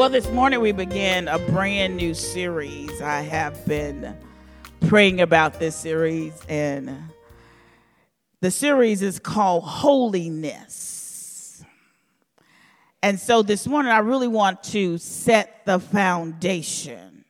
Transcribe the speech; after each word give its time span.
Well, 0.00 0.08
this 0.08 0.30
morning 0.30 0.60
we 0.60 0.72
began 0.72 1.28
a 1.28 1.38
brand 1.38 1.94
new 1.94 2.14
series. 2.14 3.02
I 3.02 3.20
have 3.20 3.66
been 3.66 4.16
praying 4.88 5.20
about 5.20 5.58
this 5.58 5.76
series, 5.76 6.32
and 6.48 7.12
the 8.40 8.50
series 8.50 9.02
is 9.02 9.18
called 9.18 9.64
Holiness. 9.64 11.62
And 13.02 13.20
so 13.20 13.42
this 13.42 13.66
morning 13.66 13.92
I 13.92 13.98
really 13.98 14.26
want 14.26 14.62
to 14.62 14.96
set 14.96 15.66
the 15.66 15.78
foundation 15.78 17.26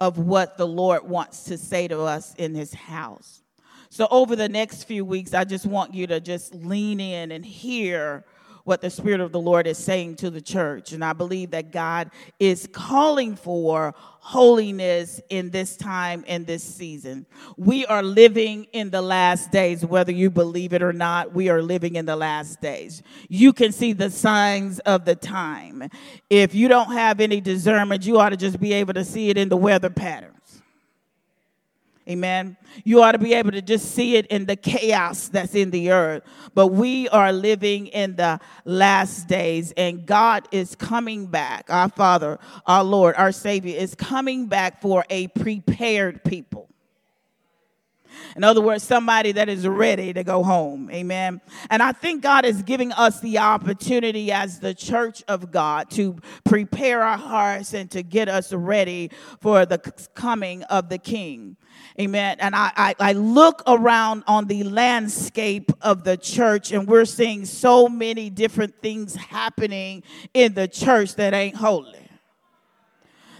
of 0.00 0.16
what 0.16 0.56
the 0.56 0.66
Lord 0.66 1.06
wants 1.06 1.44
to 1.44 1.58
say 1.58 1.88
to 1.88 2.00
us 2.00 2.34
in 2.36 2.54
His 2.54 2.72
house. 2.72 3.42
So, 3.90 4.08
over 4.10 4.34
the 4.34 4.48
next 4.48 4.84
few 4.84 5.04
weeks, 5.04 5.34
I 5.34 5.44
just 5.44 5.66
want 5.66 5.92
you 5.92 6.06
to 6.06 6.20
just 6.20 6.54
lean 6.54 7.00
in 7.00 7.30
and 7.32 7.44
hear 7.44 8.24
what 8.64 8.80
the 8.80 8.90
Spirit 8.90 9.20
of 9.20 9.32
the 9.32 9.40
Lord 9.40 9.66
is 9.66 9.78
saying 9.78 10.16
to 10.16 10.30
the 10.30 10.40
church. 10.40 10.92
And 10.92 11.04
I 11.04 11.12
believe 11.12 11.50
that 11.50 11.72
God 11.72 12.10
is 12.38 12.68
calling 12.72 13.36
for 13.36 13.94
holiness 13.96 15.20
in 15.30 15.50
this 15.50 15.76
time 15.76 16.22
in 16.28 16.44
this 16.44 16.62
season. 16.62 17.26
We 17.56 17.84
are 17.86 18.02
living 18.02 18.68
in 18.72 18.90
the 18.90 19.02
last 19.02 19.50
days, 19.50 19.84
whether 19.84 20.12
you 20.12 20.30
believe 20.30 20.72
it 20.72 20.82
or 20.82 20.92
not, 20.92 21.34
we 21.34 21.48
are 21.48 21.60
living 21.60 21.96
in 21.96 22.06
the 22.06 22.14
last 22.14 22.60
days. 22.60 23.02
You 23.28 23.52
can 23.52 23.72
see 23.72 23.92
the 23.92 24.10
signs 24.10 24.78
of 24.80 25.04
the 25.04 25.16
time. 25.16 25.88
If 26.30 26.54
you 26.54 26.68
don't 26.68 26.92
have 26.92 27.20
any 27.20 27.40
discernment, 27.40 28.06
you 28.06 28.18
ought 28.18 28.30
to 28.30 28.36
just 28.36 28.60
be 28.60 28.72
able 28.74 28.94
to 28.94 29.04
see 29.04 29.28
it 29.28 29.36
in 29.36 29.48
the 29.48 29.56
weather 29.56 29.90
pattern. 29.90 30.31
Amen. 32.08 32.56
You 32.82 33.00
ought 33.02 33.12
to 33.12 33.18
be 33.18 33.32
able 33.34 33.52
to 33.52 33.62
just 33.62 33.92
see 33.92 34.16
it 34.16 34.26
in 34.26 34.46
the 34.46 34.56
chaos 34.56 35.28
that's 35.28 35.54
in 35.54 35.70
the 35.70 35.92
earth. 35.92 36.24
But 36.52 36.68
we 36.68 37.08
are 37.10 37.32
living 37.32 37.86
in 37.86 38.16
the 38.16 38.40
last 38.64 39.28
days, 39.28 39.72
and 39.76 40.04
God 40.04 40.48
is 40.50 40.74
coming 40.74 41.26
back. 41.26 41.66
Our 41.68 41.88
Father, 41.88 42.40
our 42.66 42.82
Lord, 42.82 43.14
our 43.16 43.30
Savior 43.30 43.76
is 43.76 43.94
coming 43.94 44.46
back 44.46 44.82
for 44.82 45.04
a 45.10 45.28
prepared 45.28 46.24
people. 46.24 46.68
In 48.36 48.44
other 48.44 48.60
words, 48.60 48.82
somebody 48.82 49.32
that 49.32 49.48
is 49.48 49.66
ready 49.66 50.12
to 50.12 50.24
go 50.24 50.42
home. 50.42 50.90
Amen. 50.90 51.40
And 51.70 51.82
I 51.82 51.92
think 51.92 52.22
God 52.22 52.44
is 52.44 52.62
giving 52.62 52.92
us 52.92 53.20
the 53.20 53.38
opportunity 53.38 54.32
as 54.32 54.60
the 54.60 54.74
church 54.74 55.22
of 55.28 55.50
God 55.50 55.90
to 55.90 56.16
prepare 56.44 57.02
our 57.02 57.18
hearts 57.18 57.74
and 57.74 57.90
to 57.90 58.02
get 58.02 58.28
us 58.28 58.52
ready 58.52 59.10
for 59.40 59.66
the 59.66 59.78
coming 60.14 60.62
of 60.64 60.88
the 60.88 60.98
King. 60.98 61.56
Amen. 62.00 62.38
And 62.40 62.54
I, 62.56 62.72
I, 62.76 62.94
I, 62.98 63.12
look 63.12 63.62
around 63.66 64.24
on 64.26 64.46
the 64.46 64.62
landscape 64.64 65.70
of 65.82 66.04
the 66.04 66.16
church, 66.16 66.72
and 66.72 66.88
we're 66.88 67.04
seeing 67.04 67.44
so 67.44 67.86
many 67.86 68.30
different 68.30 68.80
things 68.80 69.14
happening 69.14 70.02
in 70.32 70.54
the 70.54 70.66
church 70.66 71.16
that 71.16 71.34
ain't 71.34 71.56
holy, 71.56 72.08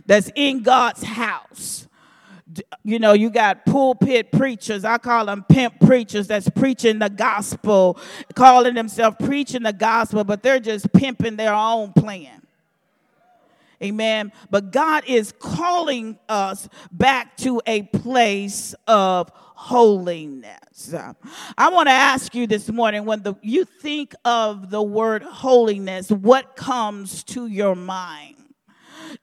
that's 0.04 0.30
in 0.34 0.62
God's 0.62 1.02
house 1.02 1.88
you 2.84 2.98
know, 2.98 3.12
you 3.12 3.30
got 3.30 3.64
pulpit 3.64 4.32
preachers. 4.32 4.84
I 4.84 4.98
call 4.98 5.26
them 5.26 5.44
pimp 5.48 5.80
preachers 5.80 6.26
that's 6.26 6.48
preaching 6.50 6.98
the 6.98 7.10
gospel, 7.10 7.98
calling 8.34 8.74
themselves 8.74 9.16
preaching 9.24 9.62
the 9.62 9.72
gospel, 9.72 10.24
but 10.24 10.42
they're 10.42 10.60
just 10.60 10.92
pimping 10.92 11.36
their 11.36 11.54
own 11.54 11.92
plan. 11.92 12.41
Amen. 13.82 14.32
But 14.50 14.70
God 14.70 15.04
is 15.06 15.32
calling 15.32 16.18
us 16.28 16.68
back 16.90 17.36
to 17.38 17.60
a 17.66 17.82
place 17.82 18.74
of 18.86 19.30
holiness. 19.34 20.94
I 21.56 21.68
want 21.70 21.88
to 21.88 21.92
ask 21.92 22.34
you 22.34 22.46
this 22.46 22.68
morning 22.68 23.04
when 23.04 23.22
the, 23.22 23.34
you 23.42 23.64
think 23.64 24.14
of 24.24 24.70
the 24.70 24.82
word 24.82 25.22
holiness, 25.22 26.10
what 26.10 26.56
comes 26.56 27.22
to 27.24 27.46
your 27.46 27.74
mind? 27.74 28.36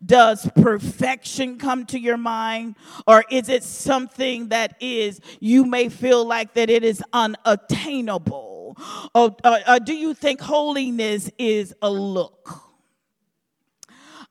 Does 0.06 0.50
perfection 0.56 1.58
come 1.58 1.86
to 1.88 2.00
your 2.00 2.18
mind? 2.18 2.76
Or 3.08 3.24
is 3.30 3.50
it 3.50 3.64
something 3.64 4.50
that 4.50 4.76
is, 4.80 5.20
you 5.40 5.66
may 5.66 5.90
feel 5.90 6.26
like 6.26 6.54
that 6.54 6.70
it 6.70 6.84
is 6.84 7.04
unattainable? 7.12 8.78
Or, 9.16 9.36
or, 9.44 9.60
or 9.68 9.80
do 9.80 9.94
you 9.94 10.14
think 10.14 10.42
holiness 10.42 11.30
is 11.38 11.74
a 11.82 11.90
look? 11.90 12.69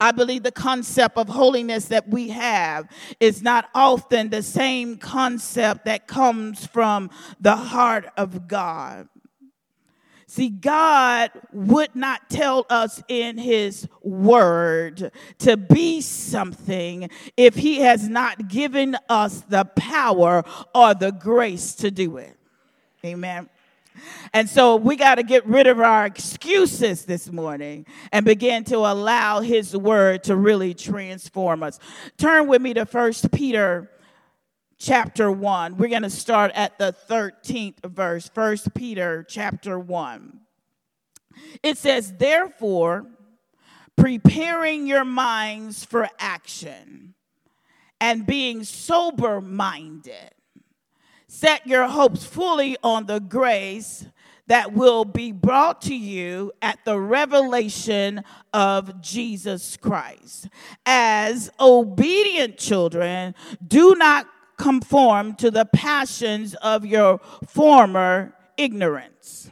I 0.00 0.12
believe 0.12 0.44
the 0.44 0.53
concept 0.53 1.19
of 1.19 1.28
holiness 1.28 1.86
that 1.86 2.09
we 2.09 2.28
have 2.28 2.88
is 3.19 3.42
not 3.42 3.69
often 3.75 4.31
the 4.31 4.42
same 4.42 4.97
concept 4.97 5.86
that 5.86 6.06
comes 6.06 6.66
from 6.66 7.10
the 7.41 7.56
heart 7.56 8.06
of 8.16 8.47
God. 8.47 9.08
See, 10.31 10.50
God 10.50 11.31
would 11.53 11.97
not 11.97 12.28
tell 12.28 12.66
us 12.69 13.03
in 13.08 13.38
His 13.38 13.88
Word 14.03 15.10
to 15.38 15.56
be 15.56 16.03
something 16.03 17.08
if 17.37 17.54
He 17.54 17.81
has 17.81 18.08
not 18.08 18.47
given 18.47 18.94
us 19.08 19.41
the 19.48 19.64
power 19.64 20.44
or 20.75 20.94
the 20.94 21.12
grace 21.12 21.75
to 21.76 21.91
do 21.91 22.19
it. 22.19 22.37
Amen. 23.04 23.48
And 24.32 24.48
so 24.48 24.76
we 24.76 24.97
got 24.97 25.16
to 25.16 25.22
get 25.22 25.47
rid 25.47 25.66
of 25.66 25.81
our 25.81 26.06
excuses 26.06 27.04
this 27.04 27.31
morning 27.31 27.86
and 28.12 28.25
begin 28.25 28.64
to 28.64 28.76
allow 28.78 29.41
His 29.41 29.76
Word 29.76 30.25
to 30.25 30.36
really 30.36 30.75
transform 30.75 31.62
us. 31.62 31.78
Turn 32.16 32.47
with 32.47 32.62
me 32.62 32.75
to 32.75 32.87
First 32.87 33.31
Peter 33.32 33.91
chapter 34.78 35.31
1. 35.31 35.76
We're 35.76 35.88
going 35.88 36.03
to 36.03 36.10
start 36.10 36.53
at 36.54 36.78
the 36.78 36.94
13th 37.08 37.84
verse, 37.84 38.31
1 38.32 38.56
Peter 38.75 39.25
chapter 39.28 39.78
1. 39.78 40.41
It 41.62 41.78
says, 41.78 42.14
Therefore, 42.14 43.06
preparing 43.97 44.87
your 44.87 45.04
minds 45.04 45.84
for 45.84 46.08
action 46.19 47.14
and 48.00 48.26
being 48.26 48.64
sober 48.64 49.41
minded, 49.41 50.31
set 51.28 51.66
your 51.66 51.86
hopes 51.86 52.24
fully 52.24 52.76
on 52.82 53.06
the 53.06 53.20
grace 53.20 54.06
that 54.48 54.72
will 54.72 55.04
be 55.04 55.30
brought 55.30 55.82
to 55.82 55.94
you 55.94 56.50
at 56.62 56.82
the 56.86 56.98
revelation 56.98 58.24
of 58.54 59.00
Jesus 59.02 59.76
Christ. 59.76 60.48
As 60.86 61.50
obedient 61.60 62.56
children, 62.56 63.34
do 63.66 63.94
not 63.94 64.26
conform 64.56 65.34
to 65.34 65.50
the 65.50 65.66
passions 65.66 66.54
of 66.56 66.86
your 66.86 67.20
former 67.46 68.34
ignorance. 68.56 69.50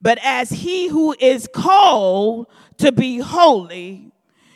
But 0.00 0.18
as 0.24 0.50
he 0.50 0.88
who 0.88 1.14
is 1.20 1.48
called 1.52 2.48
to 2.78 2.90
be 2.92 3.18
holy, 3.18 4.10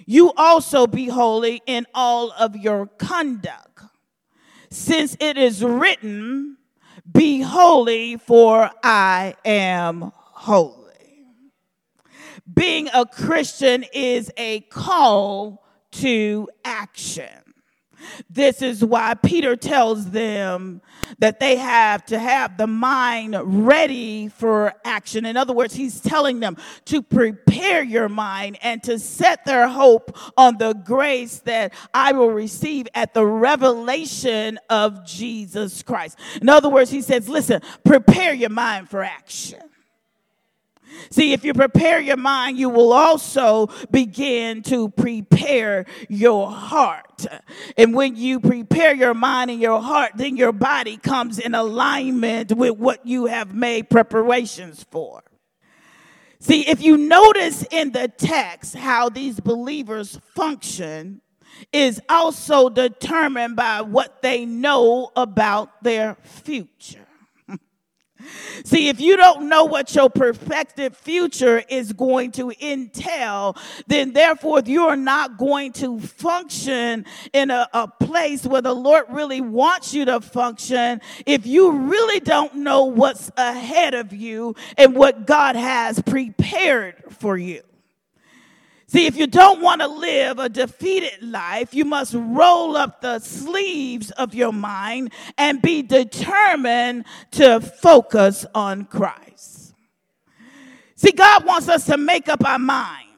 you 0.06 0.32
also 0.32 0.86
be 0.86 1.08
holy 1.08 1.62
in 1.66 1.86
all 1.94 2.32
of 2.32 2.56
your 2.56 2.86
conduct. 2.86 3.75
Since 4.76 5.16
it 5.20 5.38
is 5.38 5.64
written, 5.64 6.58
Be 7.10 7.40
holy, 7.40 8.18
for 8.18 8.70
I 8.84 9.34
am 9.42 10.12
holy. 10.14 11.24
Being 12.52 12.90
a 12.92 13.06
Christian 13.06 13.86
is 13.94 14.30
a 14.36 14.60
call 14.60 15.64
to 15.92 16.50
action. 16.62 17.54
This 18.28 18.62
is 18.62 18.84
why 18.84 19.14
Peter 19.14 19.56
tells 19.56 20.10
them 20.10 20.80
that 21.18 21.40
they 21.40 21.56
have 21.56 22.04
to 22.06 22.18
have 22.18 22.56
the 22.56 22.66
mind 22.66 23.36
ready 23.66 24.28
for 24.28 24.74
action. 24.84 25.24
In 25.24 25.36
other 25.36 25.52
words, 25.52 25.74
he's 25.74 26.00
telling 26.00 26.40
them 26.40 26.56
to 26.86 27.02
prepare 27.02 27.82
your 27.82 28.08
mind 28.08 28.58
and 28.62 28.82
to 28.84 28.98
set 28.98 29.44
their 29.44 29.68
hope 29.68 30.16
on 30.36 30.58
the 30.58 30.72
grace 30.72 31.38
that 31.40 31.72
I 31.94 32.12
will 32.12 32.30
receive 32.30 32.88
at 32.94 33.14
the 33.14 33.26
revelation 33.26 34.58
of 34.68 35.04
Jesus 35.04 35.82
Christ. 35.82 36.18
In 36.40 36.48
other 36.48 36.68
words, 36.68 36.90
he 36.90 37.02
says, 37.02 37.28
listen, 37.28 37.60
prepare 37.84 38.34
your 38.34 38.50
mind 38.50 38.88
for 38.88 39.02
action. 39.02 39.60
See, 41.10 41.32
if 41.32 41.44
you 41.44 41.52
prepare 41.52 42.00
your 42.00 42.16
mind, 42.16 42.58
you 42.58 42.68
will 42.68 42.92
also 42.92 43.68
begin 43.90 44.62
to 44.62 44.88
prepare 44.90 45.86
your 46.08 46.50
heart. 46.50 47.26
And 47.76 47.94
when 47.94 48.16
you 48.16 48.40
prepare 48.40 48.94
your 48.94 49.14
mind 49.14 49.50
and 49.50 49.60
your 49.60 49.80
heart, 49.80 50.12
then 50.16 50.36
your 50.36 50.52
body 50.52 50.96
comes 50.96 51.38
in 51.38 51.54
alignment 51.54 52.52
with 52.52 52.76
what 52.76 53.06
you 53.06 53.26
have 53.26 53.54
made 53.54 53.90
preparations 53.90 54.84
for. 54.90 55.22
See, 56.38 56.68
if 56.68 56.82
you 56.82 56.96
notice 56.96 57.64
in 57.70 57.92
the 57.92 58.08
text 58.08 58.76
how 58.76 59.08
these 59.08 59.40
believers 59.40 60.18
function, 60.34 61.20
is 61.72 62.00
also 62.08 62.68
determined 62.68 63.56
by 63.56 63.80
what 63.80 64.22
they 64.22 64.44
know 64.44 65.10
about 65.16 65.82
their 65.82 66.16
future. 66.22 67.05
See, 68.64 68.88
if 68.88 69.00
you 69.00 69.16
don't 69.16 69.48
know 69.48 69.64
what 69.64 69.94
your 69.94 70.08
perfected 70.08 70.96
future 70.96 71.62
is 71.68 71.92
going 71.92 72.32
to 72.32 72.52
entail, 72.60 73.56
then 73.86 74.12
therefore 74.12 74.62
you're 74.64 74.96
not 74.96 75.36
going 75.36 75.72
to 75.74 76.00
function 76.00 77.04
in 77.32 77.50
a, 77.50 77.68
a, 77.72 77.88
place 77.88 78.46
where 78.46 78.62
the 78.62 78.74
Lord 78.74 79.04
really 79.10 79.40
wants 79.40 79.92
you 79.92 80.04
to 80.06 80.20
function 80.20 81.00
if 81.26 81.46
you 81.46 81.70
really 81.70 82.20
don't 82.20 82.54
know 82.56 82.84
what's 82.84 83.30
ahead 83.36 83.94
of 83.94 84.12
you 84.12 84.54
and 84.76 84.94
what 84.94 85.26
God 85.26 85.56
has 85.56 86.00
prepared 86.02 87.02
for 87.10 87.36
you. 87.36 87.62
See, 88.96 89.04
if 89.04 89.18
you 89.18 89.26
don't 89.26 89.60
want 89.60 89.82
to 89.82 89.88
live 89.88 90.38
a 90.38 90.48
defeated 90.48 91.22
life, 91.22 91.74
you 91.74 91.84
must 91.84 92.14
roll 92.14 92.78
up 92.78 93.02
the 93.02 93.18
sleeves 93.18 94.10
of 94.12 94.34
your 94.34 94.54
mind 94.54 95.12
and 95.36 95.60
be 95.60 95.82
determined 95.82 97.04
to 97.32 97.60
focus 97.60 98.46
on 98.54 98.86
Christ. 98.86 99.74
See, 100.94 101.12
God 101.12 101.44
wants 101.44 101.68
us 101.68 101.84
to 101.88 101.98
make 101.98 102.30
up 102.30 102.42
our 102.42 102.58
mind. 102.58 103.10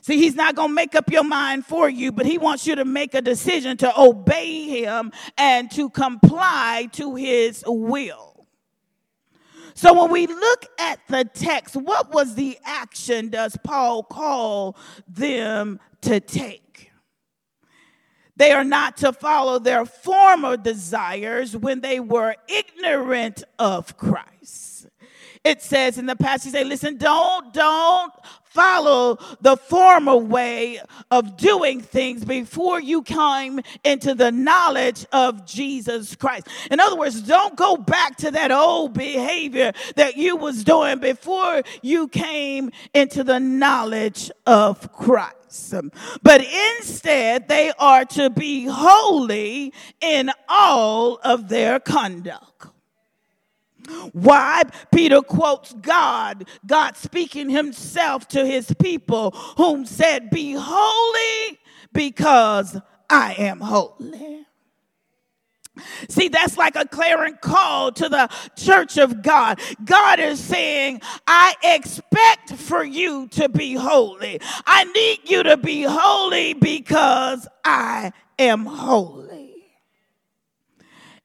See, 0.00 0.16
He's 0.16 0.36
not 0.36 0.54
going 0.54 0.70
to 0.70 0.74
make 0.74 0.94
up 0.94 1.12
your 1.12 1.24
mind 1.24 1.66
for 1.66 1.86
you, 1.90 2.10
but 2.10 2.24
He 2.24 2.38
wants 2.38 2.66
you 2.66 2.74
to 2.76 2.86
make 2.86 3.12
a 3.12 3.20
decision 3.20 3.76
to 3.76 4.00
obey 4.00 4.62
Him 4.62 5.12
and 5.36 5.70
to 5.72 5.90
comply 5.90 6.88
to 6.92 7.14
His 7.14 7.62
will. 7.66 8.33
So 9.74 10.00
when 10.00 10.10
we 10.10 10.26
look 10.28 10.66
at 10.78 11.00
the 11.08 11.24
text, 11.24 11.74
what 11.76 12.12
was 12.12 12.36
the 12.36 12.58
action 12.64 13.28
does 13.28 13.56
Paul 13.64 14.04
call 14.04 14.76
them 15.08 15.80
to 16.02 16.20
take? 16.20 16.92
They 18.36 18.52
are 18.52 18.64
not 18.64 18.96
to 18.98 19.12
follow 19.12 19.58
their 19.58 19.84
former 19.84 20.56
desires 20.56 21.56
when 21.56 21.80
they 21.80 22.00
were 22.00 22.34
ignorant 22.48 23.44
of 23.58 23.96
Christ. 23.96 24.73
It 25.44 25.62
says 25.62 25.98
in 25.98 26.06
the 26.06 26.16
passage, 26.16 26.52
say, 26.52 26.64
listen, 26.64 26.96
don't, 26.96 27.52
don't 27.52 28.12
follow 28.44 29.18
the 29.40 29.56
former 29.56 30.16
way 30.16 30.80
of 31.10 31.36
doing 31.36 31.80
things 31.80 32.24
before 32.24 32.80
you 32.80 33.02
came 33.02 33.60
into 33.82 34.14
the 34.14 34.30
knowledge 34.30 35.04
of 35.12 35.44
Jesus 35.44 36.14
Christ. 36.14 36.48
In 36.70 36.80
other 36.80 36.96
words, 36.96 37.20
don't 37.20 37.56
go 37.56 37.76
back 37.76 38.16
to 38.18 38.30
that 38.30 38.52
old 38.52 38.94
behavior 38.94 39.72
that 39.96 40.16
you 40.16 40.36
was 40.36 40.64
doing 40.64 40.98
before 41.00 41.62
you 41.82 42.08
came 42.08 42.70
into 42.94 43.24
the 43.24 43.40
knowledge 43.40 44.30
of 44.46 44.92
Christ. 44.92 45.74
But 46.22 46.44
instead, 46.78 47.48
they 47.48 47.72
are 47.78 48.04
to 48.06 48.30
be 48.30 48.66
holy 48.66 49.72
in 50.00 50.30
all 50.48 51.20
of 51.22 51.48
their 51.48 51.80
conduct. 51.80 52.73
Why? 54.12 54.62
Peter 54.92 55.20
quotes 55.20 55.72
God, 55.74 56.48
God 56.66 56.96
speaking 56.96 57.48
himself 57.48 58.28
to 58.28 58.44
his 58.46 58.72
people, 58.80 59.32
whom 59.56 59.84
said, 59.84 60.30
Be 60.30 60.54
holy 60.58 61.58
because 61.92 62.78
I 63.10 63.34
am 63.34 63.60
holy. 63.60 64.46
See, 66.08 66.28
that's 66.28 66.56
like 66.56 66.76
a 66.76 66.86
clarion 66.86 67.38
call 67.40 67.90
to 67.92 68.08
the 68.08 68.28
church 68.56 68.96
of 68.96 69.22
God. 69.22 69.60
God 69.84 70.20
is 70.20 70.38
saying, 70.38 71.00
I 71.26 71.54
expect 71.64 72.54
for 72.54 72.84
you 72.84 73.26
to 73.28 73.48
be 73.48 73.74
holy. 73.74 74.40
I 74.66 74.84
need 74.84 75.28
you 75.28 75.42
to 75.42 75.56
be 75.56 75.82
holy 75.82 76.54
because 76.54 77.48
I 77.64 78.12
am 78.38 78.66
holy 78.66 79.33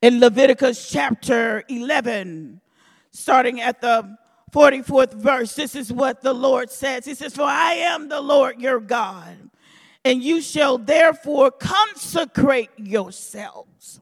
in 0.01 0.19
Leviticus 0.19 0.89
chapter 0.89 1.63
11, 1.67 2.61
starting 3.11 3.59
at 3.61 3.81
the 3.81 4.17
44th 4.51 5.13
verse. 5.13 5.55
This 5.55 5.75
is 5.75 5.91
what 5.91 6.21
the 6.21 6.33
Lord 6.33 6.71
says 6.71 7.05
He 7.05 7.13
says, 7.13 7.35
For 7.35 7.43
I 7.43 7.73
am 7.73 8.09
the 8.09 8.21
Lord 8.21 8.61
your 8.61 8.79
God, 8.79 9.37
and 10.05 10.23
you 10.23 10.41
shall 10.41 10.77
therefore 10.77 11.51
consecrate 11.51 12.71
yourselves, 12.77 13.99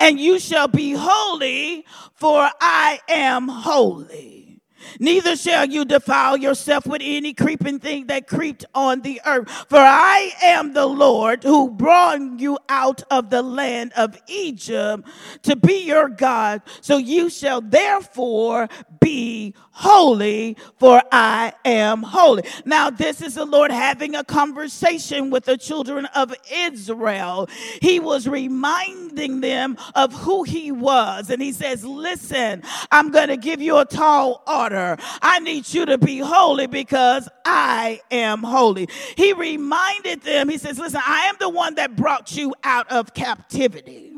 and 0.00 0.18
you 0.18 0.38
shall 0.38 0.68
be 0.68 0.92
holy, 0.92 1.86
for 2.14 2.50
I 2.60 3.00
am 3.08 3.48
holy. 3.48 4.41
Neither 4.98 5.36
shall 5.36 5.66
you 5.66 5.84
defile 5.84 6.36
yourself 6.36 6.86
with 6.86 7.02
any 7.04 7.34
creeping 7.34 7.78
thing 7.78 8.06
that 8.06 8.26
creeped 8.26 8.64
on 8.74 9.00
the 9.02 9.20
earth. 9.26 9.48
For 9.68 9.78
I 9.78 10.32
am 10.42 10.72
the 10.72 10.86
Lord 10.86 11.42
who 11.42 11.70
brought 11.70 12.40
you 12.40 12.58
out 12.68 13.02
of 13.10 13.30
the 13.30 13.42
land 13.42 13.92
of 13.96 14.20
Egypt 14.26 15.06
to 15.42 15.56
be 15.56 15.84
your 15.84 16.08
God. 16.08 16.62
So 16.80 16.96
you 16.96 17.30
shall 17.30 17.60
therefore 17.60 18.68
be 19.00 19.54
holy, 19.72 20.56
for 20.78 21.02
I 21.10 21.52
am 21.64 22.02
holy. 22.02 22.44
Now, 22.64 22.90
this 22.90 23.20
is 23.20 23.34
the 23.34 23.44
Lord 23.44 23.70
having 23.70 24.14
a 24.14 24.22
conversation 24.24 25.30
with 25.30 25.44
the 25.44 25.56
children 25.56 26.06
of 26.06 26.34
Israel. 26.52 27.48
He 27.80 27.98
was 27.98 28.28
reminding 28.28 29.40
them 29.40 29.76
of 29.94 30.12
who 30.12 30.44
he 30.44 30.70
was. 30.70 31.30
And 31.30 31.42
he 31.42 31.52
says, 31.52 31.84
Listen, 31.84 32.62
I'm 32.90 33.10
going 33.10 33.28
to 33.28 33.36
give 33.36 33.60
you 33.60 33.78
a 33.78 33.84
tall 33.84 34.42
order. 34.46 34.71
I 34.74 35.38
need 35.40 35.72
you 35.72 35.86
to 35.86 35.98
be 35.98 36.18
holy 36.18 36.66
because 36.66 37.28
I 37.44 38.00
am 38.10 38.42
holy. 38.42 38.88
He 39.16 39.32
reminded 39.32 40.22
them, 40.22 40.48
he 40.48 40.58
says, 40.58 40.78
Listen, 40.78 41.00
I 41.04 41.26
am 41.26 41.36
the 41.38 41.48
one 41.48 41.76
that 41.76 41.96
brought 41.96 42.36
you 42.36 42.54
out 42.64 42.90
of 42.90 43.14
captivity. 43.14 44.12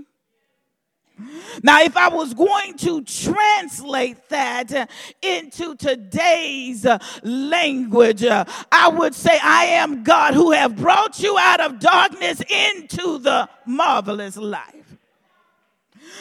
Now, 1.63 1.81
if 1.83 1.97
I 1.97 2.09
was 2.09 2.35
going 2.35 2.77
to 2.79 3.03
translate 3.05 4.29
that 4.31 4.91
into 5.23 5.77
today's 5.77 6.85
language, 7.23 8.25
I 8.25 8.89
would 8.89 9.15
say, 9.15 9.39
I 9.43 9.67
am 9.67 10.03
God 10.03 10.35
who 10.35 10.51
have 10.51 10.77
brought 10.77 11.21
you 11.21 11.39
out 11.39 11.61
of 11.61 11.79
darkness 11.79 12.41
into 12.41 13.19
the 13.19 13.49
marvelous 13.65 14.37
life. 14.37 14.97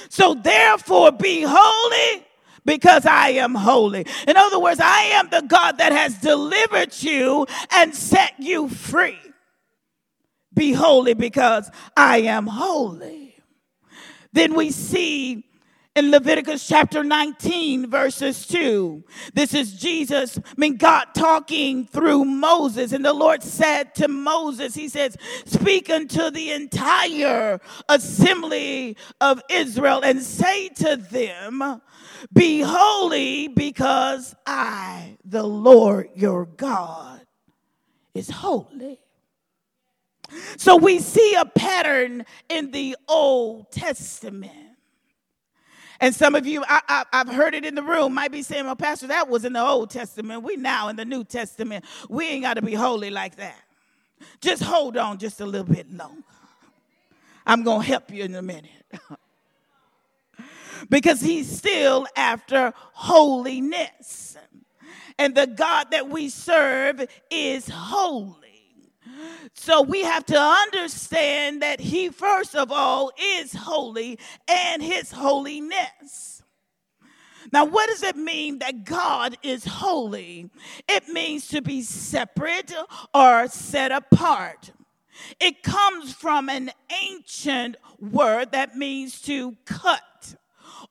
So, 0.09 0.35
therefore, 0.35 1.11
be 1.11 1.43
holy 1.47 2.25
because 2.65 3.05
I 3.05 3.29
am 3.29 3.55
holy. 3.55 4.05
In 4.27 4.37
other 4.37 4.59
words, 4.59 4.79
I 4.81 5.01
am 5.15 5.29
the 5.29 5.41
God 5.41 5.77
that 5.79 5.91
has 5.91 6.17
delivered 6.17 7.01
you 7.01 7.47
and 7.71 7.95
set 7.95 8.33
you 8.39 8.69
free. 8.69 9.19
Be 10.53 10.73
holy 10.73 11.13
because 11.13 11.69
I 11.97 12.19
am 12.19 12.47
holy. 12.47 13.35
Then 14.33 14.53
we 14.55 14.71
see 14.71 15.45
in 15.95 16.09
Leviticus 16.09 16.67
chapter 16.67 17.03
19, 17.03 17.89
verses 17.89 18.47
2. 18.47 19.03
This 19.33 19.53
is 19.53 19.73
Jesus, 19.73 20.39
I 20.39 20.53
mean, 20.57 20.77
God 20.77 21.05
talking 21.13 21.85
through 21.85 22.25
Moses. 22.25 22.93
And 22.93 23.05
the 23.05 23.13
Lord 23.13 23.43
said 23.43 23.93
to 23.95 24.07
Moses, 24.07 24.73
He 24.73 24.87
says, 24.89 25.15
Speak 25.45 25.89
unto 25.89 26.31
the 26.31 26.51
entire 26.51 27.61
assembly 27.89 28.97
of 29.21 29.41
Israel 29.49 30.01
and 30.03 30.21
say 30.21 30.69
to 30.69 30.95
them, 30.95 31.81
Be 32.33 32.61
holy 32.61 33.49
because 33.49 34.35
I, 34.47 35.17
the 35.23 35.43
Lord 35.43 36.09
your 36.15 36.45
God, 36.45 37.21
is 38.15 38.29
holy. 38.31 38.99
So 40.57 40.75
we 40.75 40.97
see 40.97 41.35
a 41.35 41.45
pattern 41.45 42.25
in 42.49 42.71
the 42.71 42.97
Old 43.07 43.71
Testament. 43.71 44.72
And 46.03 46.13
some 46.13 46.35
of 46.35 46.45
you, 46.45 46.65
I, 46.67 47.05
have 47.13 47.29
heard 47.29 47.55
it 47.55 47.63
in 47.63 47.75
the 47.75 47.81
room, 47.81 48.13
might 48.13 48.33
be 48.33 48.41
saying, 48.41 48.65
well, 48.65 48.75
Pastor, 48.75 49.07
that 49.07 49.29
was 49.29 49.45
in 49.45 49.53
the 49.53 49.61
Old 49.61 49.89
Testament. 49.89 50.43
We 50.43 50.57
now 50.57 50.89
in 50.89 50.97
the 50.97 51.05
New 51.05 51.23
Testament. 51.23 51.85
We 52.09 52.27
ain't 52.27 52.43
got 52.43 52.55
to 52.55 52.61
be 52.61 52.73
holy 52.73 53.09
like 53.09 53.37
that. 53.37 53.55
Just 54.41 54.63
hold 54.63 54.97
on 54.97 55.17
just 55.17 55.39
a 55.39 55.45
little 55.45 55.73
bit 55.73 55.89
longer. 55.89 56.21
I'm 57.45 57.63
going 57.63 57.83
to 57.83 57.87
help 57.87 58.11
you 58.11 58.25
in 58.25 58.35
a 58.35 58.41
minute. 58.41 58.69
because 60.89 61.21
he's 61.21 61.49
still 61.49 62.05
after 62.17 62.73
holiness. 62.75 64.35
And 65.17 65.33
the 65.33 65.47
God 65.47 65.91
that 65.91 66.09
we 66.09 66.27
serve 66.27 67.07
is 67.31 67.69
holy. 67.69 68.42
So 69.53 69.81
we 69.81 70.03
have 70.03 70.25
to 70.27 70.39
understand 70.39 71.61
that 71.61 71.79
he, 71.79 72.09
first 72.09 72.55
of 72.55 72.71
all, 72.71 73.11
is 73.19 73.53
holy 73.53 74.19
and 74.47 74.81
his 74.81 75.11
holiness. 75.11 76.43
Now, 77.51 77.65
what 77.65 77.87
does 77.87 78.03
it 78.03 78.15
mean 78.15 78.59
that 78.59 78.85
God 78.85 79.37
is 79.43 79.65
holy? 79.65 80.49
It 80.87 81.07
means 81.09 81.47
to 81.49 81.61
be 81.61 81.81
separate 81.81 82.73
or 83.13 83.47
set 83.47 83.91
apart. 83.91 84.71
It 85.39 85.61
comes 85.61 86.13
from 86.13 86.49
an 86.49 86.71
ancient 87.03 87.75
word 87.99 88.51
that 88.53 88.75
means 88.75 89.21
to 89.23 89.55
cut 89.65 90.01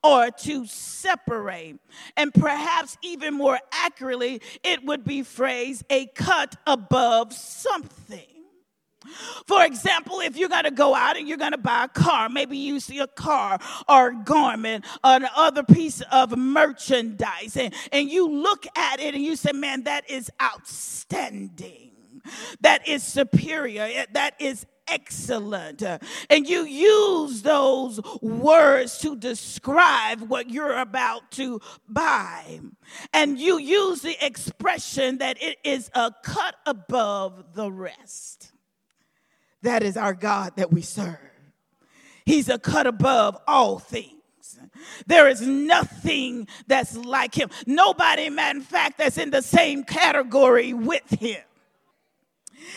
or 0.02 0.30
to 0.30 0.66
separate. 0.66 1.78
And 2.16 2.32
perhaps 2.32 2.96
even 3.02 3.34
more 3.34 3.58
accurately, 3.72 4.40
it 4.62 4.84
would 4.84 5.04
be 5.04 5.22
phrased 5.22 5.84
a 5.90 6.06
cut 6.06 6.56
above 6.66 7.32
something. 7.32 8.20
For 9.46 9.64
example, 9.64 10.20
if 10.20 10.36
you're 10.36 10.48
going 10.48 10.64
to 10.64 10.70
go 10.70 10.94
out 10.94 11.16
and 11.16 11.28
you're 11.28 11.38
going 11.38 11.52
to 11.52 11.58
buy 11.58 11.84
a 11.84 11.88
car, 11.88 12.28
maybe 12.28 12.56
you 12.56 12.80
see 12.80 13.00
a 13.00 13.06
car 13.06 13.58
or 13.88 14.08
a 14.10 14.14
garment 14.14 14.84
or 15.02 15.16
another 15.16 15.64
piece 15.64 16.02
of 16.12 16.36
merchandise, 16.36 17.56
and, 17.56 17.74
and 17.90 18.08
you 18.08 18.28
look 18.28 18.64
at 18.76 19.00
it 19.00 19.14
and 19.14 19.24
you 19.24 19.36
say, 19.36 19.52
Man, 19.52 19.84
that 19.84 20.08
is 20.08 20.30
outstanding. 20.40 21.90
That 22.60 22.86
is 22.86 23.02
superior. 23.02 24.06
That 24.12 24.40
is 24.40 24.66
excellent. 24.92 25.82
And 25.82 26.48
you 26.48 26.64
use 26.64 27.42
those 27.42 28.00
words 28.20 28.98
to 28.98 29.16
describe 29.16 30.22
what 30.22 30.50
you're 30.50 30.78
about 30.78 31.30
to 31.32 31.60
buy. 31.88 32.60
And 33.12 33.38
you 33.38 33.58
use 33.58 34.02
the 34.02 34.16
expression 34.24 35.18
that 35.18 35.42
it 35.42 35.58
is 35.64 35.90
a 35.94 36.12
cut 36.22 36.56
above 36.66 37.54
the 37.54 37.70
rest. 37.70 38.52
That 39.62 39.82
is 39.82 39.96
our 39.96 40.14
God 40.14 40.56
that 40.56 40.72
we 40.72 40.82
serve. 40.82 41.18
He's 42.24 42.48
a 42.48 42.58
cut 42.58 42.86
above 42.86 43.36
all 43.46 43.78
things. 43.78 44.10
There 45.06 45.28
is 45.28 45.40
nothing 45.40 46.48
that's 46.66 46.96
like 46.96 47.34
him. 47.34 47.50
Nobody, 47.66 48.28
matter 48.30 48.58
of 48.58 48.64
fact, 48.64 48.98
that's 48.98 49.18
in 49.18 49.30
the 49.30 49.42
same 49.42 49.84
category 49.84 50.72
with 50.72 51.08
him. 51.10 51.40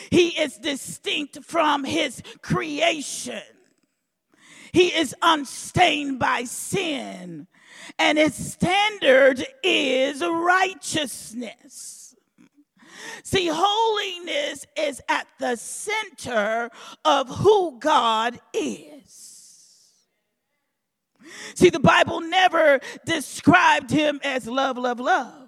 He 0.10 0.30
is 0.30 0.58
distinct 0.58 1.44
from 1.44 1.84
his 1.84 2.22
creation. 2.42 3.42
He 4.72 4.88
is 4.88 5.16
unstained 5.22 6.20
by 6.20 6.44
sin, 6.44 7.48
and 7.98 8.18
his 8.18 8.36
standard 8.36 9.46
is 9.64 10.22
righteousness. 10.22 12.16
See, 13.24 13.50
holiness 13.52 14.66
is 14.78 15.02
at 15.08 15.28
the 15.40 15.56
center 15.56 16.70
of 17.04 17.30
who 17.30 17.80
God 17.80 18.40
is. 18.54 19.36
See, 21.56 21.70
the 21.70 21.80
Bible 21.80 22.22
never 22.22 22.80
described 23.06 23.92
him 23.92 24.20
as 24.24 24.48
love, 24.48 24.78
love, 24.78 25.00
love. 25.00 25.45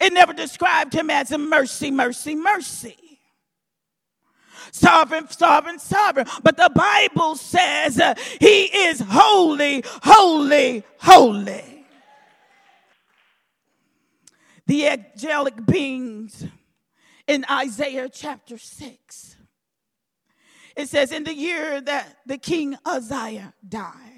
It 0.00 0.12
never 0.12 0.32
described 0.32 0.94
him 0.94 1.10
as 1.10 1.32
a 1.32 1.38
mercy, 1.38 1.90
mercy, 1.90 2.34
mercy. 2.34 2.96
Sovereign, 4.72 5.28
sovereign, 5.30 5.78
sovereign. 5.78 6.26
But 6.42 6.56
the 6.56 6.70
Bible 6.74 7.36
says 7.36 8.00
uh, 8.00 8.14
he 8.40 8.64
is 8.64 9.00
holy, 9.00 9.84
holy, 10.02 10.84
holy 10.98 11.74
the 14.66 14.88
angelic 14.88 15.66
beings 15.66 16.46
in 17.26 17.44
Isaiah 17.50 18.08
chapter 18.08 18.58
6. 18.58 19.36
It 20.76 20.88
says, 20.88 21.12
In 21.12 21.24
the 21.24 21.34
year 21.34 21.80
that 21.80 22.16
the 22.26 22.38
king 22.38 22.76
Uzziah 22.84 23.54
died, 23.66 24.13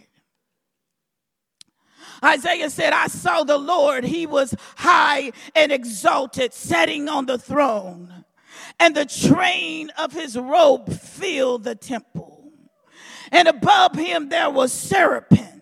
Isaiah 2.25 2.71
said, 2.71 2.93
I 2.93 3.07
saw 3.09 3.45
the 3.45 3.59
Lord. 3.59 4.05
He 4.05 4.27
was 4.27 4.55
high 4.77 5.33
and 5.55 5.73
exalted, 5.73 6.53
sitting 6.55 7.09
on 7.09 7.27
the 7.27 7.39
throne, 7.39 8.25
and 8.79 8.95
the 8.95 9.07
train 9.07 9.91
of 9.99 10.13
his 10.13 10.37
robe 10.37 10.93
filled 10.93 11.65
the 11.65 11.75
temple. 11.75 12.51
And 13.33 13.49
above 13.49 13.95
him 13.95 14.29
there 14.29 14.51
was 14.51 14.73
seraphim 14.73 15.56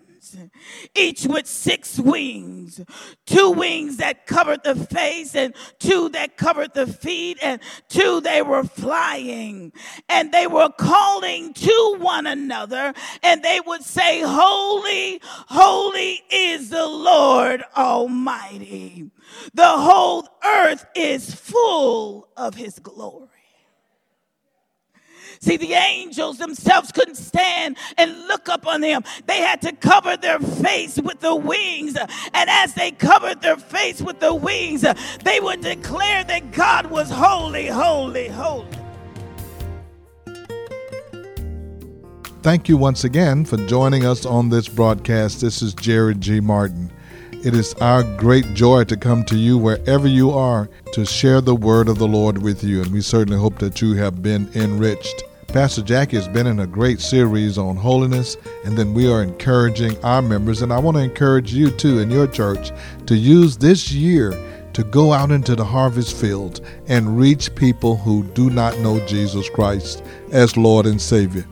each 0.95 1.25
with 1.25 1.47
six 1.47 1.99
wings 1.99 2.81
two 3.25 3.51
wings 3.51 3.97
that 3.97 4.27
covered 4.27 4.63
the 4.63 4.75
face, 4.75 5.35
and 5.35 5.53
two 5.79 6.09
that 6.09 6.37
covered 6.37 6.73
the 6.73 6.87
feet, 6.87 7.37
and 7.41 7.59
two 7.89 8.21
they 8.21 8.41
were 8.41 8.63
flying. 8.63 9.71
And 10.09 10.31
they 10.31 10.47
were 10.47 10.69
calling 10.77 11.53
to 11.53 11.95
one 11.99 12.27
another, 12.27 12.93
and 13.23 13.43
they 13.43 13.59
would 13.65 13.83
say, 13.83 14.21
Holy, 14.21 15.19
holy 15.23 16.21
is 16.31 16.69
the 16.69 16.85
Lord 16.85 17.63
Almighty. 17.75 19.09
The 19.53 19.67
whole 19.67 20.27
earth 20.43 20.85
is 20.95 21.33
full 21.33 22.29
of 22.37 22.55
his 22.55 22.79
glory. 22.79 23.24
See, 25.45 25.57
the 25.57 25.73
angels 25.73 26.39
themselves 26.39 26.91
couldn't 26.91 27.17
stand 27.17 27.77
and 27.99 28.17
look 28.27 28.49
up 28.49 28.65
on 28.65 28.81
them. 28.81 29.03
They 29.27 29.41
had 29.41 29.61
to 29.61 29.73
cover 29.73 30.17
their 30.17 30.39
face 30.39 30.97
with 30.97 31.19
the 31.19 31.35
wings. 31.35 31.95
And 32.33 32.49
as 32.49 32.73
they 32.73 32.89
covered 32.89 33.43
their 33.43 33.57
face 33.57 34.01
with 34.01 34.19
the 34.19 34.33
wings, 34.33 34.83
they 35.23 35.39
would 35.39 35.61
declare 35.61 36.23
that 36.23 36.51
God 36.51 36.87
was 36.87 37.11
holy, 37.11 37.67
holy, 37.67 38.27
holy. 38.27 38.65
Thank 42.41 42.67
you 42.67 42.75
once 42.75 43.03
again 43.03 43.45
for 43.45 43.57
joining 43.67 44.03
us 44.03 44.25
on 44.25 44.49
this 44.49 44.67
broadcast. 44.67 45.41
This 45.41 45.61
is 45.61 45.75
Jerry 45.75 46.15
G. 46.15 46.39
Martin. 46.39 46.91
It 47.31 47.53
is 47.53 47.75
our 47.75 48.01
great 48.17 48.51
joy 48.55 48.85
to 48.85 48.97
come 48.97 49.23
to 49.25 49.37
you 49.37 49.59
wherever 49.59 50.07
you 50.07 50.31
are 50.31 50.67
to 50.93 51.05
share 51.05 51.39
the 51.41 51.53
word 51.53 51.87
of 51.87 51.99
the 51.99 52.07
Lord 52.07 52.41
with 52.41 52.63
you, 52.63 52.81
and 52.81 52.91
we 52.91 53.01
certainly 53.01 53.39
hope 53.39 53.59
that 53.59 53.79
you 53.79 53.93
have 53.93 54.23
been 54.23 54.49
enriched. 54.55 55.23
Pastor 55.55 55.83
Jackie 55.83 56.17
has 56.17 56.27
been 56.27 56.47
in 56.47 56.59
a 56.59 56.67
great 56.67 56.99
series 56.99 57.57
on 57.57 57.77
holiness, 57.77 58.35
and 58.65 58.77
then 58.77 58.93
we 58.93 59.09
are 59.09 59.23
encouraging 59.23 59.97
our 60.03 60.21
members. 60.21 60.61
And 60.61 60.73
I 60.73 60.79
want 60.79 60.97
to 60.97 61.03
encourage 61.03 61.53
you 61.53 61.71
too 61.71 61.99
in 61.99 62.11
your 62.11 62.27
church 62.27 62.73
to 63.05 63.15
use 63.15 63.55
this 63.55 63.89
year 63.89 64.37
to 64.73 64.83
go 64.83 65.13
out 65.13 65.31
into 65.31 65.55
the 65.55 65.63
harvest 65.63 66.17
field 66.17 66.59
and 66.87 67.17
reach 67.17 67.55
people 67.55 67.95
who 67.95 68.25
do 68.33 68.49
not 68.49 68.77
know 68.79 68.99
Jesus 69.07 69.49
Christ 69.49 70.03
as 70.33 70.57
Lord 70.57 70.87
and 70.87 71.01
Savior. 71.01 71.45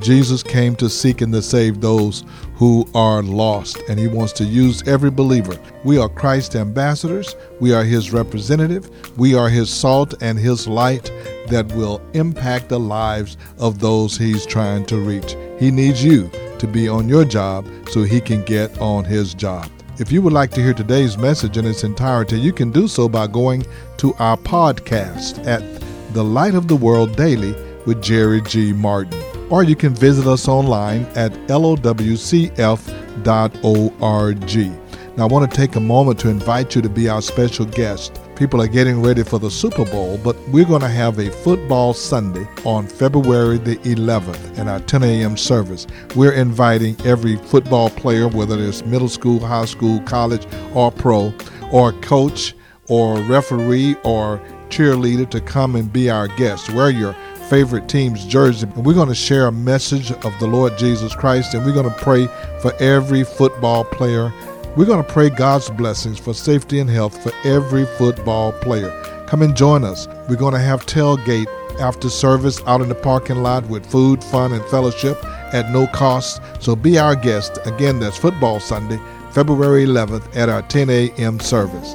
Jesus 0.00 0.42
came 0.42 0.74
to 0.76 0.88
seek 0.88 1.20
and 1.20 1.32
to 1.32 1.42
save 1.42 1.80
those 1.80 2.24
who 2.54 2.88
are 2.94 3.22
lost, 3.22 3.78
and 3.88 3.98
he 3.98 4.08
wants 4.08 4.32
to 4.34 4.44
use 4.44 4.86
every 4.86 5.10
believer. 5.10 5.56
We 5.84 5.98
are 5.98 6.08
Christ's 6.08 6.56
ambassadors, 6.56 7.36
we 7.60 7.72
are 7.72 7.84
his 7.84 8.12
representative, 8.12 8.90
we 9.18 9.34
are 9.34 9.48
his 9.48 9.70
salt 9.70 10.14
and 10.22 10.38
his 10.38 10.66
light 10.66 11.10
that 11.48 11.70
will 11.74 12.00
impact 12.14 12.68
the 12.68 12.80
lives 12.80 13.36
of 13.58 13.78
those 13.78 14.16
he's 14.16 14.46
trying 14.46 14.86
to 14.86 14.98
reach. 14.98 15.36
He 15.58 15.70
needs 15.70 16.02
you 16.02 16.30
to 16.58 16.66
be 16.66 16.88
on 16.88 17.08
your 17.08 17.24
job 17.24 17.66
so 17.90 18.02
he 18.02 18.20
can 18.20 18.44
get 18.44 18.76
on 18.80 19.04
his 19.04 19.34
job. 19.34 19.70
If 19.98 20.10
you 20.10 20.22
would 20.22 20.32
like 20.32 20.50
to 20.52 20.62
hear 20.62 20.74
today's 20.74 21.18
message 21.18 21.58
in 21.58 21.66
its 21.66 21.84
entirety, 21.84 22.40
you 22.40 22.52
can 22.52 22.72
do 22.72 22.88
so 22.88 23.08
by 23.08 23.26
going 23.26 23.66
to 23.98 24.14
our 24.14 24.36
podcast 24.36 25.46
at 25.46 25.62
The 26.14 26.24
Light 26.24 26.54
of 26.54 26.66
the 26.66 26.76
World 26.76 27.14
Daily 27.16 27.54
with 27.84 28.02
Jerry 28.02 28.40
G. 28.40 28.72
Martin 28.72 29.31
or 29.52 29.62
you 29.62 29.76
can 29.76 29.94
visit 29.94 30.26
us 30.26 30.48
online 30.48 31.02
at 31.14 31.30
lowcf.org. 31.48 32.56
Now, 35.14 35.24
I 35.24 35.26
want 35.26 35.50
to 35.50 35.54
take 35.54 35.76
a 35.76 35.80
moment 35.80 36.18
to 36.20 36.30
invite 36.30 36.74
you 36.74 36.80
to 36.80 36.88
be 36.88 37.06
our 37.10 37.20
special 37.20 37.66
guest. 37.66 38.18
People 38.34 38.62
are 38.62 38.66
getting 38.66 39.02
ready 39.02 39.22
for 39.22 39.38
the 39.38 39.50
Super 39.50 39.84
Bowl, 39.84 40.18
but 40.24 40.38
we're 40.48 40.64
going 40.64 40.80
to 40.80 40.88
have 40.88 41.18
a 41.18 41.30
football 41.30 41.92
Sunday 41.92 42.48
on 42.64 42.86
February 42.86 43.58
the 43.58 43.76
11th 43.76 44.56
in 44.56 44.68
our 44.68 44.80
10 44.80 45.02
a.m. 45.02 45.36
service. 45.36 45.86
We're 46.16 46.32
inviting 46.32 46.98
every 47.04 47.36
football 47.36 47.90
player, 47.90 48.28
whether 48.28 48.58
it's 48.58 48.86
middle 48.86 49.10
school, 49.10 49.38
high 49.38 49.66
school, 49.66 50.00
college, 50.00 50.46
or 50.72 50.90
pro, 50.90 51.34
or 51.70 51.92
coach, 52.00 52.54
or 52.88 53.20
referee, 53.20 53.96
or 54.02 54.40
cheerleader 54.70 55.28
to 55.28 55.42
come 55.42 55.76
and 55.76 55.92
be 55.92 56.08
our 56.08 56.28
guest. 56.28 56.70
Wear 56.72 56.88
your 56.88 57.14
favorite 57.52 57.86
team's 57.86 58.24
jersey. 58.24 58.66
And 58.66 58.86
we're 58.86 58.94
going 58.94 59.10
to 59.10 59.14
share 59.14 59.46
a 59.46 59.52
message 59.52 60.10
of 60.10 60.32
the 60.40 60.46
Lord 60.46 60.78
Jesus 60.78 61.14
Christ, 61.14 61.52
and 61.52 61.66
we're 61.66 61.74
going 61.74 61.84
to 61.84 62.02
pray 62.02 62.26
for 62.62 62.72
every 62.80 63.24
football 63.24 63.84
player. 63.84 64.32
We're 64.74 64.86
going 64.86 65.04
to 65.04 65.12
pray 65.12 65.28
God's 65.28 65.68
blessings 65.68 66.18
for 66.18 66.32
safety 66.32 66.78
and 66.78 66.88
health 66.88 67.22
for 67.22 67.30
every 67.46 67.84
football 67.84 68.52
player. 68.52 68.90
Come 69.26 69.42
and 69.42 69.54
join 69.54 69.84
us. 69.84 70.08
We're 70.30 70.36
going 70.36 70.54
to 70.54 70.60
have 70.60 70.86
tailgate 70.86 71.44
after 71.78 72.08
service 72.08 72.62
out 72.66 72.80
in 72.80 72.88
the 72.88 72.94
parking 72.94 73.42
lot 73.42 73.68
with 73.68 73.84
food, 73.84 74.24
fun, 74.24 74.54
and 74.54 74.64
fellowship 74.70 75.22
at 75.52 75.70
no 75.70 75.86
cost. 75.88 76.40
So 76.58 76.74
be 76.74 76.98
our 76.98 77.14
guest. 77.14 77.58
Again, 77.66 78.00
that's 78.00 78.16
Football 78.16 78.60
Sunday, 78.60 78.98
February 79.32 79.84
11th 79.84 80.34
at 80.34 80.48
our 80.48 80.62
10 80.62 80.88
a.m. 80.88 81.38
service. 81.38 81.94